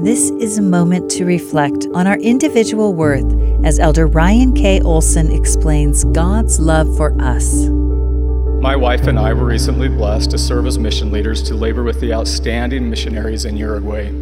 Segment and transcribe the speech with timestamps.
[0.00, 3.26] This is a moment to reflect on our individual worth
[3.64, 4.80] as Elder Ryan K.
[4.82, 7.66] Olsen explains God's love for us.
[8.62, 12.00] My wife and I were recently blessed to serve as mission leaders to labor with
[12.00, 14.12] the outstanding missionaries in Uruguay.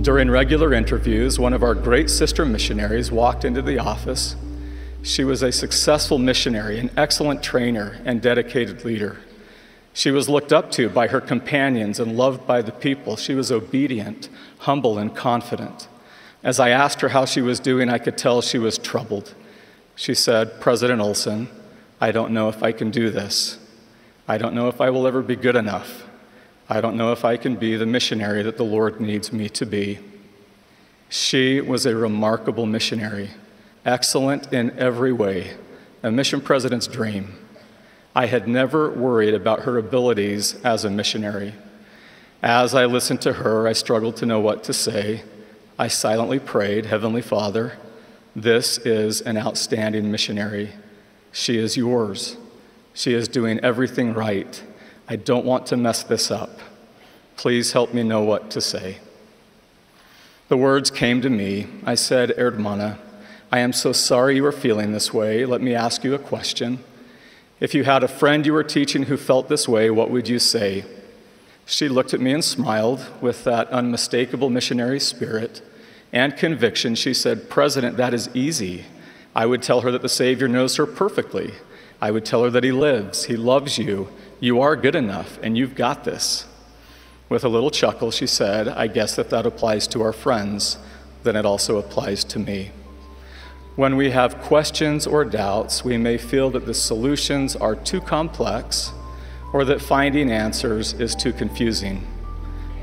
[0.00, 4.36] During regular interviews, one of our great sister missionaries walked into the office.
[5.02, 9.18] She was a successful missionary, an excellent trainer, and dedicated leader.
[9.98, 13.16] She was looked up to by her companions and loved by the people.
[13.16, 15.88] She was obedient, humble, and confident.
[16.44, 19.34] As I asked her how she was doing, I could tell she was troubled.
[19.96, 21.48] She said, President Olsen,
[22.00, 23.58] I don't know if I can do this.
[24.28, 26.04] I don't know if I will ever be good enough.
[26.68, 29.66] I don't know if I can be the missionary that the Lord needs me to
[29.66, 29.98] be.
[31.08, 33.30] She was a remarkable missionary,
[33.84, 35.56] excellent in every way,
[36.04, 37.47] a mission president's dream.
[38.18, 41.54] I had never worried about her abilities as a missionary.
[42.42, 45.22] As I listened to her, I struggled to know what to say.
[45.78, 47.78] I silently prayed, Heavenly Father,
[48.34, 50.72] this is an outstanding missionary.
[51.30, 52.36] She is yours.
[52.92, 54.64] She is doing everything right.
[55.08, 56.58] I don't want to mess this up.
[57.36, 58.98] Please help me know what to say.
[60.48, 61.68] The words came to me.
[61.84, 62.98] I said, Hermana,
[63.52, 65.44] I am so sorry you are feeling this way.
[65.44, 66.82] Let me ask you a question.
[67.60, 70.38] If you had a friend you were teaching who felt this way, what would you
[70.38, 70.84] say?
[71.66, 75.60] She looked at me and smiled with that unmistakable missionary spirit
[76.12, 76.94] and conviction.
[76.94, 78.84] She said, President, that is easy.
[79.34, 81.52] I would tell her that the Savior knows her perfectly.
[82.00, 84.08] I would tell her that He lives, He loves you,
[84.40, 86.46] you are good enough, and you've got this.
[87.28, 90.78] With a little chuckle, she said, I guess if that applies to our friends,
[91.24, 92.70] then it also applies to me.
[93.78, 98.90] When we have questions or doubts, we may feel that the solutions are too complex
[99.52, 102.04] or that finding answers is too confusing.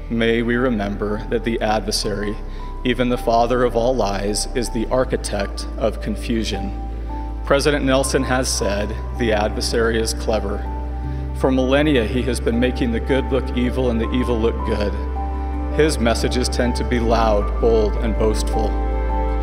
[0.09, 2.37] May we remember that the adversary
[2.85, 6.71] even the father of all lies is the architect of confusion.
[7.45, 8.87] President Nelson has said
[9.19, 10.59] the adversary is clever.
[11.41, 14.93] For millennia, he has been making the good look evil and the evil look good.
[15.77, 18.69] His messages tend to be loud, bold, and boastful.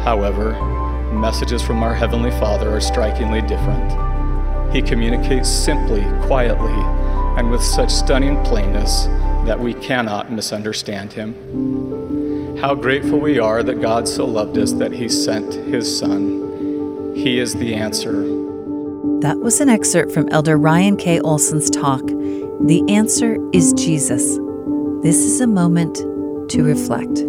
[0.00, 0.80] However,
[1.12, 4.72] messages from our Heavenly Father are strikingly different.
[4.72, 6.72] He communicates simply, quietly,
[7.38, 9.06] and with such stunning plainness
[9.46, 12.56] that we cannot misunderstand him.
[12.58, 17.12] How grateful we are that God so loved us that he sent his son.
[17.16, 18.22] He is the answer.
[19.20, 21.20] That was an excerpt from Elder Ryan K.
[21.20, 22.06] Olsen's talk.
[22.06, 24.38] The answer is Jesus.
[25.02, 25.96] This is a moment
[26.50, 27.24] to reflect.